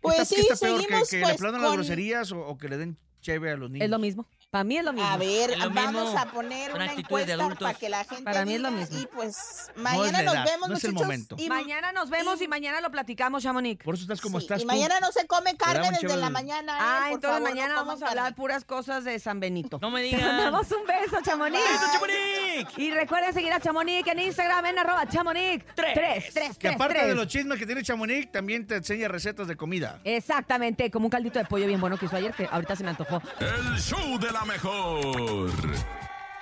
[0.00, 2.40] Pues ¿Está, sí, está peor, que, seguimos, que le pues, aplaudan las con- groserías o,
[2.46, 3.84] o que le den cheve a los niños?
[3.84, 4.26] Es lo mismo.
[4.50, 5.08] Para mí es lo mismo.
[5.08, 6.18] A ver, lo vamos mismo.
[6.18, 7.58] a poner una encuesta adultos.
[7.60, 8.98] para que la gente Para mí es lo mismo.
[8.98, 11.06] Y pues mañana nos edad, vemos, no es el muchachos.
[11.06, 11.36] momento.
[11.38, 13.84] Y, Mañana nos vemos y mañana lo platicamos, Chamonix.
[13.84, 14.66] Por eso estás como sí, estás y tú.
[14.66, 16.72] mañana no se come carne desde chévere- la mañana.
[16.72, 16.80] ¿eh?
[16.80, 18.36] Ah, entonces favor, mañana vamos a hablar carne.
[18.36, 19.78] puras cosas de San Benito.
[19.80, 20.26] No me Te digan.
[20.36, 21.62] mandamos un beso, Chamonix.
[21.62, 22.78] ¡Beso, Chamonix!
[22.78, 25.64] Y recuerden seguir a Chamonix en Instagram en arroba Chamonix.
[25.76, 25.94] Tres.
[25.94, 27.06] Tres, tres, Que aparte tres.
[27.08, 30.00] de los chismes que tiene Chamonix, también te enseña recetas de comida.
[30.02, 32.90] Exactamente, como un caldito de pollo bien bueno que hizo ayer, que ahorita se me
[32.90, 33.22] antojó.
[33.38, 35.50] El show de la mejor.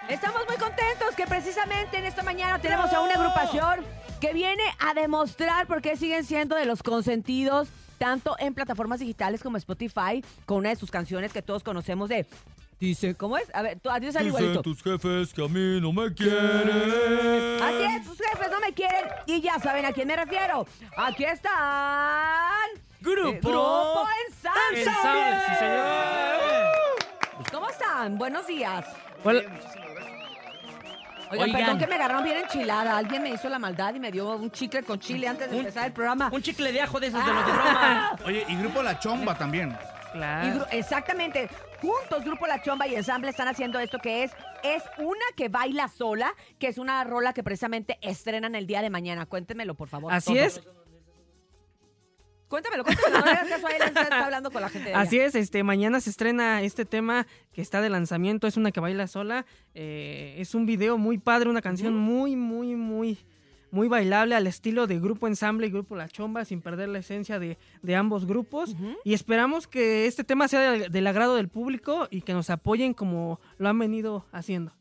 [0.08, 3.84] Estamos muy contentos que precisamente en esta mañana tenemos a una agrupación
[4.20, 9.42] que viene a demostrar por qué siguen siendo de los consentidos tanto en plataformas digitales
[9.42, 12.26] como Spotify, con una de sus canciones que todos conocemos de...
[12.80, 13.52] Dice, ¿cómo es?
[13.54, 14.62] A ver, tú, a ti te sale igualito.
[14.62, 17.60] tus jefes que a mí no me quieren.
[17.60, 20.64] Así es, tus jefes no me quieren y ya saben a quién me refiero.
[20.96, 22.68] Aquí están...
[23.00, 23.28] Grupo.
[23.30, 24.80] Eh, Grupo Ensamble.
[24.80, 26.37] Ensamble, sí, señor.
[28.10, 28.84] Buenos días.
[29.24, 29.40] Hola.
[31.30, 31.60] Oigan, Oigan.
[31.60, 32.96] perdón que me agarraron bien enchilada.
[32.96, 35.60] Alguien me hizo la maldad y me dio un chicle con chile antes de Un-
[35.60, 36.30] empezar el programa.
[36.32, 38.16] Un chicle de ajo de esos de los de broma.
[38.26, 39.70] Oye, y Grupo La Chomba también.
[39.70, 40.60] Y Claro.
[40.60, 41.50] gru- exactamente.
[41.82, 44.32] Juntos, Grupo La Chomba y Ensamble están haciendo esto que es,
[44.62, 48.88] es una que baila sola, que es una rola que precisamente estrenan el día de
[48.88, 49.26] mañana.
[49.26, 50.10] Cuéntenmelo, por favor.
[50.12, 50.62] Así es,
[52.48, 53.18] Cuéntamelo, cuéntamelo.
[53.20, 55.34] No le hagas caso a él, él está hablando con la gente de así es,
[55.34, 59.44] este, mañana se estrena este tema que está de lanzamiento, es una que baila sola,
[59.74, 63.18] eh, es un video muy padre, una canción muy, muy, muy,
[63.70, 67.38] muy bailable al estilo de Grupo Ensamble y Grupo La Chomba, sin perder la esencia
[67.38, 72.08] de, de ambos grupos, y esperamos que este tema sea del, del agrado del público
[72.10, 74.72] y que nos apoyen como lo han venido haciendo.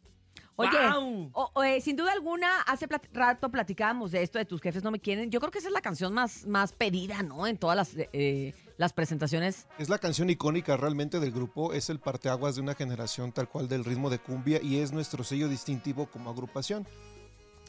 [0.60, 1.30] Oye, ¡Guau!
[1.34, 4.84] o- o, eh, sin duda alguna, hace plat- rato platicábamos de esto de tus jefes
[4.84, 5.30] no me quieren.
[5.30, 7.46] Yo creo que esa es la canción más, más pedida, ¿no?
[7.46, 9.68] En todas las, eh, las presentaciones.
[9.78, 13.68] Es la canción icónica realmente del grupo, es el parteaguas de una generación tal cual
[13.68, 16.88] del ritmo de cumbia y es nuestro sello distintivo como agrupación.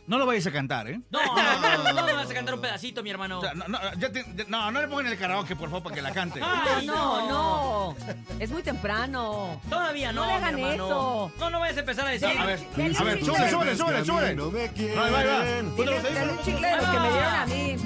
[0.09, 1.01] No lo vayas a cantar, ¿eh?
[1.11, 3.39] No, no, no, no me vas a cantar un pedacito, mi hermano.
[3.39, 5.95] O sea, no, no, ya te- no, no le pongan el karaoke, por favor, para
[5.95, 6.41] que la cante.
[6.43, 7.97] Ay, no, no.
[8.41, 9.61] Es muy temprano.
[9.69, 10.85] Todavía no, No le hagan mi hermano.
[10.87, 11.33] eso.
[11.39, 12.27] No, no vayas a empezar a decir.
[12.27, 14.35] a ver, a ver, súbele, súbele, súbele, súbele.
[14.35, 15.45] No me Ahí va, ahí va.
[15.45, 15.77] quieren.
[15.77, 17.77] Dale un chicle de los que me dieron a mí.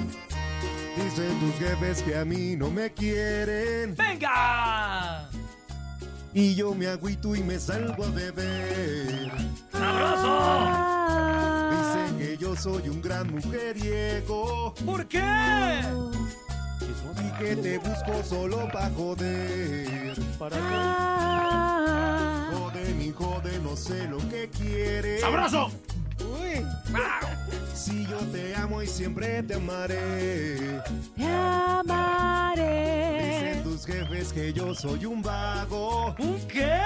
[0.95, 3.95] Dicen tus jefes que a mí no me quieren.
[3.95, 5.27] ¡Venga!
[6.33, 9.31] Y yo me agüito y me salgo a beber.
[9.71, 11.02] ¡Sabroso!
[12.53, 14.75] Yo soy un gran mujeriego.
[14.85, 15.17] ¿Por qué?
[17.19, 20.13] Y que te busco solo pa' joder.
[20.37, 20.61] ¿Para qué?
[22.55, 25.21] Joder, ni joder, no sé lo que quieres.
[25.21, 25.71] ¡Sabroso!
[26.19, 26.63] Uy.
[27.73, 30.79] Si yo te amo y siempre te amaré.
[31.15, 32.61] Te amaré.
[33.33, 36.13] Dicen tus jefes que yo soy un vago.
[36.19, 36.83] ¿Un qué?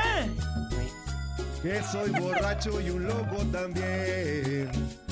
[1.62, 4.72] Que soy borracho y un loco también.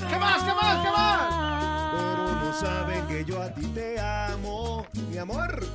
[0.10, 1.34] ¿Qué más, qué más, qué más?
[1.94, 5.66] Pero no saben que yo a ti te amo, mi amor.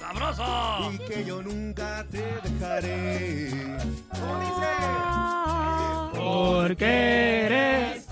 [0.00, 0.90] ¡Sabroso!
[0.92, 3.50] Y que yo nunca te dejaré.
[4.12, 4.66] ¿Cómo dice?
[6.14, 8.06] Porque eres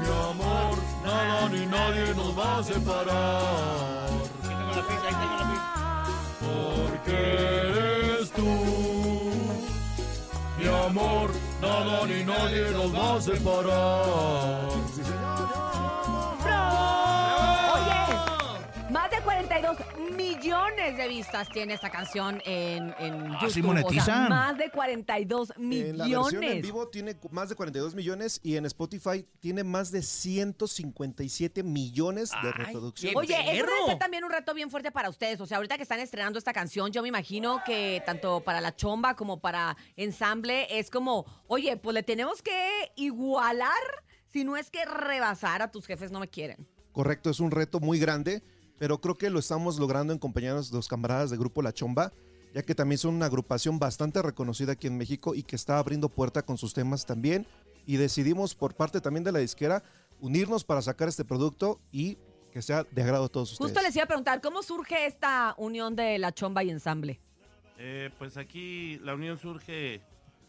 [0.00, 4.08] Mi amor, nada ni nadie nos va a separar.
[4.42, 5.72] Ahí tengo la pizza, ahí tengo la pizza.
[6.40, 7.16] Porque
[7.68, 8.50] eres tú.
[10.58, 11.30] Mi amor,
[11.62, 14.91] nada ni nadie nos va a separar.
[19.78, 23.50] De 42 millones de vistas tiene esta canción en, en Ah, YouTube.
[23.52, 24.28] ¿sí O sea, monetizan?
[24.28, 26.62] más de 42 En la versión en millones.
[26.62, 32.36] vivo tiene más de 42 millones y en Spotify tiene más de 157 millones de
[32.48, 33.16] Ay, reproducciones.
[33.16, 35.40] Oye, eso debe ser también un reto bien fuerte para ustedes.
[35.40, 38.74] O sea, ahorita que están estrenando esta canción, yo me imagino que tanto para la
[38.76, 43.70] chomba como para ensamble es como, oye, pues le tenemos que igualar,
[44.32, 46.66] si no es que rebasar a tus jefes no me quieren.
[46.92, 48.42] Correcto, es un reto muy grande,
[48.78, 52.12] pero creo que lo estamos logrando en compañeros de los camaradas de Grupo La Chomba,
[52.54, 56.08] ya que también son una agrupación bastante reconocida aquí en México y que está abriendo
[56.08, 57.46] puerta con sus temas también.
[57.86, 59.82] Y decidimos por parte también de la disquera
[60.20, 62.18] unirnos para sacar este producto y
[62.52, 63.70] que sea de agrado a todos ustedes.
[63.70, 67.20] Justo les iba a preguntar, ¿cómo surge esta unión de la chomba y ensamble?
[67.78, 70.02] Eh, pues aquí la unión surge,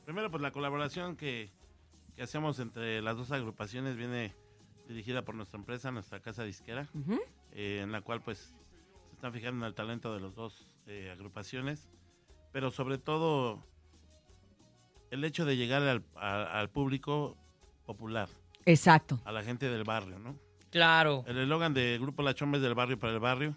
[0.05, 1.49] primero pues la colaboración que,
[2.15, 4.35] que hacemos entre las dos agrupaciones viene
[4.87, 6.89] dirigida por nuestra empresa, nuestra casa disquera,
[7.53, 8.53] eh, en la cual pues
[9.09, 11.89] se están fijando en el talento de las dos eh, agrupaciones,
[12.51, 13.63] pero sobre todo
[15.11, 17.37] el hecho de llegar al, a- al público
[17.85, 18.29] popular.
[18.65, 19.19] Exacto.
[19.25, 20.37] A la gente del barrio, ¿no?
[20.71, 21.23] Claro.
[21.27, 23.55] El eslogan de Grupo La Chomba es del barrio para el barrio.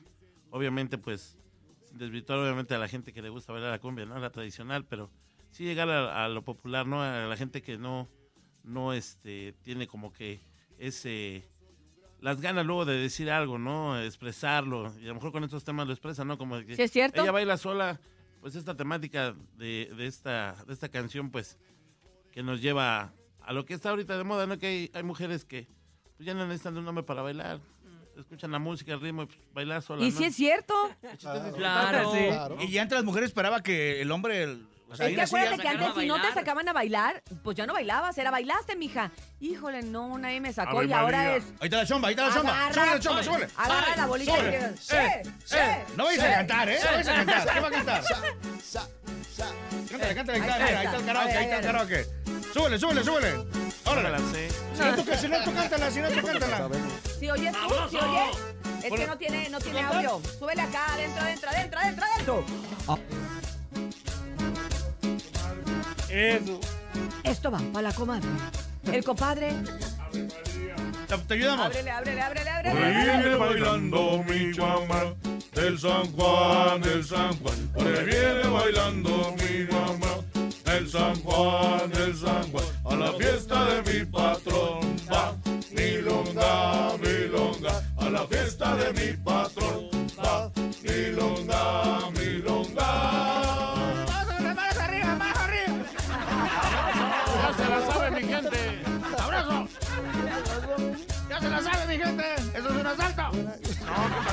[0.51, 1.39] Obviamente, pues,
[1.87, 4.19] sin desvirtuar obviamente a la gente que le gusta bailar la cumbia, ¿no?
[4.19, 5.11] La tradicional, pero
[5.51, 7.03] sí llegar a, a lo popular, ¿no?
[7.03, 8.09] A la gente que no,
[8.65, 10.41] no, este, tiene como que
[10.79, 11.49] ese,
[12.27, 14.01] las ganas luego de decir algo, ¿no?
[14.01, 14.93] Expresarlo.
[15.01, 16.37] Y a lo mejor con estos temas lo expresan, ¿no?
[16.37, 17.23] Como que Sí, es cierto.
[17.23, 18.01] ella baila sola,
[18.41, 21.57] pues esta temática de, de esta, de esta canción, pues,
[22.33, 24.59] que nos lleva a lo que está ahorita de moda, ¿no?
[24.59, 25.69] Que hay, hay mujeres que
[26.17, 27.61] pues, ya no necesitan de un hombre para bailar.
[28.19, 30.05] Escuchan la música, el ritmo y pues, bailar sola.
[30.05, 30.19] Y ¿no?
[30.19, 30.75] sí es cierto.
[31.55, 32.13] Claro.
[32.13, 32.65] Sí.
[32.65, 34.57] Y ya antes las mujeres esperaba que el hombre...
[34.89, 37.67] o sea, Es que acuérdate que antes si no te sacaban a bailar, pues ya
[37.67, 39.11] no bailabas, era bailaste, mija.
[39.41, 41.45] Híjole, no, nadie me sacó y ahora es...
[41.61, 42.53] Ahí está la chomba, ahí está la chomba.
[42.53, 43.49] Agarra, Súbele la chomba, súbele.
[43.57, 44.51] Agarra la bolita súbele.
[44.51, 45.57] que- Eh, Sí, eh, sí,
[45.97, 46.79] No vayas sí, a cantar, ¿eh?
[46.83, 47.49] No vayas a cantar.
[47.55, 48.03] ¿Qué va a cantar?
[49.89, 50.65] Cántale, cántale, Ahí cántale.
[50.65, 52.07] está, Ahí está el karaoke, ahí está el karaoke.
[52.55, 53.35] Súbele, súbele, súbele.
[53.85, 54.19] Órale.
[54.19, 56.69] Si no tú, si no tú cántala, si no tú cántala.
[57.19, 58.37] Si oyes tú, si oyes,
[58.85, 60.23] es que no tiene, no tiene audio.
[60.39, 62.45] Súbele acá, adentro, adentro, adentro, adentro, adentro.
[66.17, 66.59] Eso.
[67.25, 68.27] Esto va para la comadre.
[68.91, 69.53] El compadre.
[71.09, 71.67] Te, te ayudamos.
[71.67, 72.75] Ábrele, ábrele, ábrele, ábrele.
[72.75, 73.23] Por ahí ábrele.
[73.23, 75.15] viene bailando mi mamá
[75.53, 77.69] del San Juan, del San Juan.
[77.75, 80.25] Por ahí viene bailando mi mamá
[80.65, 82.65] del San Juan, del San Juan.
[82.87, 85.37] A la fiesta de mi patrón va
[85.71, 87.83] milonga, milonga.
[87.99, 90.51] A la fiesta de mi patrón va
[90.83, 92.16] milonga, milonga.
[101.37, 102.35] ¡Ya se la sabe, mi gente!
[102.55, 103.23] ¡Eso es un asalto!
[103.23, 103.33] No,
[104.09, 104.25] no,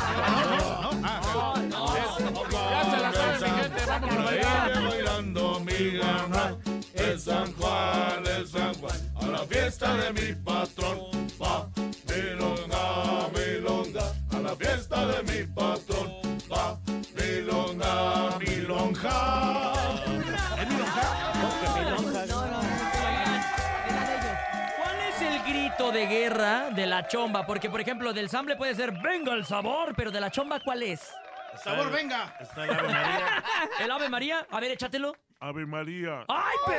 [0.81, 0.93] no.
[1.67, 1.93] no.
[2.71, 3.85] Ya se la sabe mi gente.
[3.85, 4.83] Vamos a bailar.
[4.87, 6.57] bailando mi mamá
[6.93, 8.95] el San Juan, el San Juan.
[9.15, 10.99] A la fiesta de mi patrón
[11.41, 11.67] va
[12.07, 14.13] milonga, milonga.
[14.31, 16.09] A la fiesta de mi patrón
[16.49, 16.79] va
[25.93, 27.45] de guerra de la chomba?
[27.45, 30.83] Porque, por ejemplo, del sample puede ser venga el sabor, pero de la chomba, ¿cuál
[30.83, 31.13] es?
[31.63, 32.35] Sabor, venga.
[32.39, 33.43] Está el Ave María.
[33.79, 34.47] ¿El Ave María?
[34.49, 35.15] A ver, échatelo.
[35.39, 36.25] Ave María.
[36.27, 36.75] ¡Ay, Oye,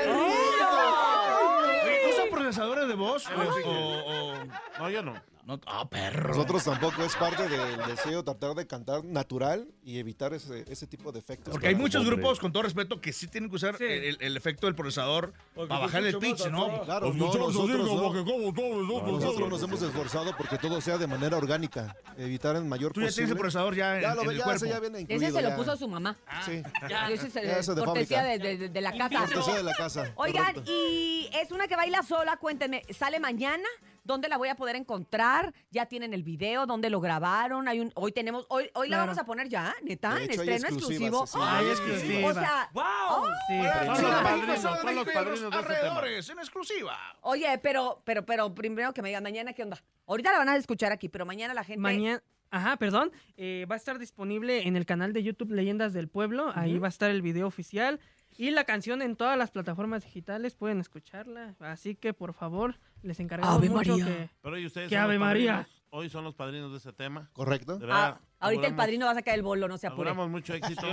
[2.25, 3.25] ¿Usan procesadores de voz?
[3.29, 4.45] O, o- o-
[4.79, 5.15] No, yo no.
[5.47, 5.61] no?
[5.67, 6.29] Ah, perro.
[6.31, 11.13] Nosotros tampoco es parte del deseo tratar de cantar natural y evitar ese, ese tipo
[11.13, 11.53] de efectos.
[11.53, 14.67] Porque hay muchos grupos, con todo respeto, que sí tienen que usar el, el efecto
[14.67, 16.83] del procesador para bajar el pitch, ¿no?
[16.85, 19.03] Claro, no, nosotros, no.
[19.07, 23.11] Nosotros nos hemos esforzado porque todo sea de manera orgánica, evitar el mayor Tú ya
[23.11, 24.65] tienes el procesador ya en- ya lo en el ya, cuerpo.
[24.65, 25.27] ese ya viene incluido.
[25.27, 25.57] Ese se lo ya.
[25.57, 26.17] puso su mamá.
[26.47, 26.63] Sí.
[26.89, 27.11] Ya.
[27.11, 29.19] Ese es, Ya, ese de cortesía de, de- de la casa.
[29.19, 30.11] Cortesía de la casa.
[30.17, 30.71] Oigan, correcto.
[30.73, 33.69] y es una que baila sola, cuéntenme, ¿sale mañana?
[34.03, 35.55] ¿Dónde la voy a poder encontrar?
[35.71, 36.67] ¿Ya tienen el video?
[36.67, 37.69] ¿Dónde lo grabaron?
[37.69, 39.07] Hay un, hoy tenemos, hoy, hoy la Claro.
[39.13, 41.27] vamos a poner ya, neta, De en hecho, hay estreno exclusivas, exclusivo.
[41.27, 41.39] sí, sí.
[41.43, 41.65] ¡Ay!
[41.65, 42.29] Hay exclusiva.
[42.31, 43.27] O sea, ¡Wow!
[43.49, 43.63] Sí.
[43.87, 44.03] Son Sí.
[44.03, 44.23] los Sí.
[44.25, 45.57] padrinos, son los padrinos de este tema.
[45.59, 46.99] alrededores, en exclusiva.
[47.23, 49.83] oye, pero, pero, pero primero que me digan mañana qué onda.
[50.07, 51.81] Ahorita la van a escuchar aquí, pero mañana la gente.
[51.81, 52.23] Mañana,
[52.57, 56.53] ajá, perdón, eh, va a estar disponible en el canal de YouTube Leyendas del Pueblo.
[56.55, 58.01] Ahí va a estar el video oficial
[58.37, 60.55] y la canción en todas las plataformas digitales.
[60.55, 61.55] Pueden escucharla.
[61.61, 64.05] Así que por favor, les encargamos Ave mucho María.
[64.07, 64.31] que.
[64.43, 65.53] Pero ustedes ¡Qué son los Ave María!
[65.59, 65.81] padrinos.
[65.91, 67.31] Hoy son los padrinos de ese tema.
[67.33, 67.79] Correcto.
[67.79, 68.21] De Ah, verdad.
[68.41, 70.11] ahorita el padrino va a sacar el bolo, no se apure.
[70.11, 70.87] Auguramos mucho éxito.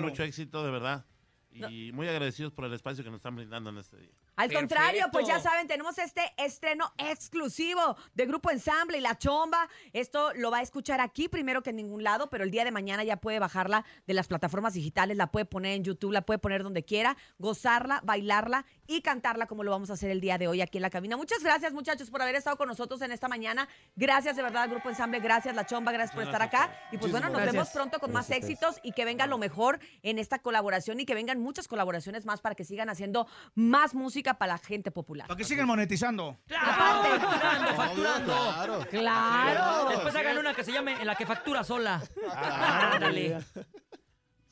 [0.00, 1.04] Mucho éxito, de verdad.
[1.50, 4.12] Y muy agradecidos por el espacio que nos están brindando en este día.
[4.38, 4.76] Al Perfecto.
[4.76, 9.68] contrario, pues ya saben, tenemos este estreno exclusivo de Grupo Ensamble y La Chomba.
[9.92, 12.70] Esto lo va a escuchar aquí primero que en ningún lado, pero el día de
[12.70, 16.38] mañana ya puede bajarla de las plataformas digitales, la puede poner en YouTube, la puede
[16.38, 20.46] poner donde quiera, gozarla, bailarla y cantarla como lo vamos a hacer el día de
[20.46, 21.16] hoy aquí en la cabina.
[21.16, 23.68] Muchas gracias, muchachos, por haber estado con nosotros en esta mañana.
[23.96, 26.70] Gracias de verdad al Grupo Ensamble, gracias La Chomba, gracias por estar acá.
[26.92, 30.20] Y pues bueno, nos vemos pronto con más éxitos y que venga lo mejor en
[30.20, 34.52] esta colaboración y que vengan muchas colaboraciones más para que sigan haciendo más música para
[34.54, 35.26] la gente popular.
[35.26, 36.38] Para que sigan monetizando.
[36.46, 37.20] ¡Claro!
[37.20, 38.34] Facturando, facturando.
[38.34, 38.86] Claro.
[38.90, 39.88] Claro.
[39.90, 42.02] Después hagan una que se llame En la que factura sola.
[42.34, 43.38] Ándale.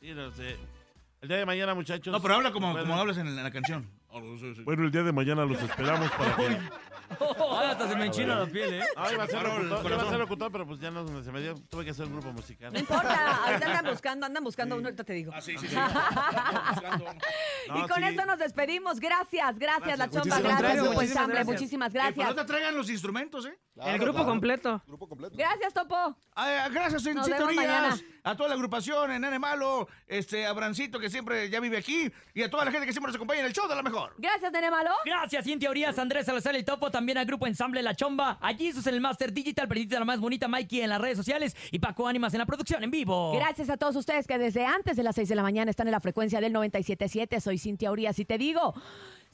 [0.00, 0.56] Sí, no sé.
[1.20, 2.12] El día de mañana, muchachos.
[2.12, 3.90] No, pero habla como, como hablas en la, en la canción.
[4.64, 6.58] Bueno, el día de mañana los esperamos para que
[7.20, 8.84] Ay, hasta se me enchina la piel, ¿eh?
[8.96, 10.08] Ah, iba a ser locutor, iba a corazón.
[10.10, 11.54] ser locutor, pero pues ya no se me dio.
[11.68, 12.72] Tuve que hacer un grupo musical.
[12.72, 15.32] No importa, ahorita andan buscando, andan buscando uno, ahorita te digo.
[15.34, 15.76] Ah, sí, sí, sí.
[17.66, 18.04] y No, con sí.
[18.08, 19.00] esto nos despedimos.
[19.00, 20.82] Gracias, gracias, La Chomba, Muchísimas gracias, gracias.
[20.82, 21.60] Grupo Muchísimas Ensamble, gracias.
[21.60, 22.28] muchísimas Eh, gracias.
[22.28, 23.58] no te traigan los instrumentos, ¿eh?
[23.84, 24.82] el grupo completo.
[24.86, 25.36] Grupo completo.
[25.36, 26.16] Gracias, Topo.
[26.34, 27.96] Ah, gracias, en Nos vemos mañana.
[28.26, 32.10] A toda la agrupación, en Nene Malo, este, a Brancito, que siempre ya vive aquí,
[32.34, 34.14] y a toda la gente que siempre nos acompaña en el show de la mejor.
[34.18, 34.90] Gracias, Nene Malo.
[35.04, 38.84] Gracias, Cintia Urias, Andrés Salazar el Topo, también al grupo Ensamble La Chomba, a Jesus
[38.88, 42.08] en el Master Digital, Perdita la más bonita, Mikey en las redes sociales y Paco
[42.08, 43.32] Ánimas en la producción en vivo.
[43.36, 45.92] Gracias a todos ustedes que desde antes de las 6 de la mañana están en
[45.92, 47.38] la frecuencia del 97.7.
[47.38, 48.74] Soy Cintia Urias y te digo,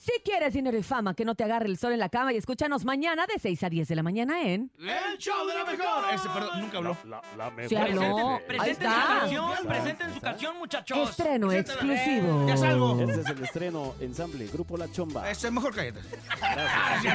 [0.05, 2.37] si quieres dinero y fama, que no te agarre el sol en la cama y
[2.37, 4.71] escúchanos mañana de 6 a 10 de la mañana en...
[4.81, 6.05] El show de la mejor.
[6.13, 6.97] Este, perdón, nunca habló.
[7.69, 8.41] Sí habló.
[8.49, 9.19] Presenten, Ahí presenten su está.
[9.21, 11.11] canción, presenten su canción, muchachos.
[11.11, 11.95] Estreno Preséntala.
[11.95, 12.49] exclusivo.
[12.49, 13.01] Ya salgo.
[13.01, 15.31] Este es el estreno ensamble Grupo La Chomba.
[15.31, 16.01] Este, mejor cállate.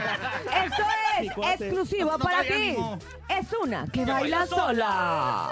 [1.25, 2.53] Esto es exclusivo No para trae ti.
[2.69, 2.99] ánimo.
[3.27, 5.51] Es una que baila sola.